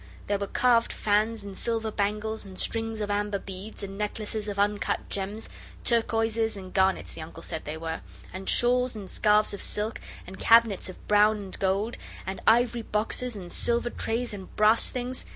There 0.25 0.39
were 0.39 0.47
carved 0.47 0.91
fans 0.91 1.43
and 1.43 1.55
silver 1.55 1.91
bangles 1.91 2.43
and 2.43 2.57
strings 2.57 3.01
of 3.01 3.11
amber 3.11 3.37
beads, 3.37 3.83
and 3.83 3.99
necklaces 3.99 4.47
of 4.49 4.57
uncut 4.57 5.09
gems 5.09 5.47
turquoises 5.83 6.57
and 6.57 6.73
garnets, 6.73 7.13
the 7.13 7.21
Uncle 7.21 7.43
said 7.43 7.65
they 7.65 7.77
were 7.77 8.01
and 8.33 8.49
shawls 8.49 8.95
and 8.95 9.11
scarves 9.11 9.53
of 9.53 9.61
silk, 9.61 10.01
and 10.25 10.39
cabinets 10.39 10.89
of 10.89 11.07
brown 11.07 11.37
and 11.37 11.59
gold, 11.59 11.97
and 12.25 12.41
ivory 12.47 12.81
boxes 12.81 13.35
and 13.35 13.51
silver 13.51 13.91
trays, 13.91 14.33
and 14.33 14.55
brass 14.55 14.89
things. 14.89 15.23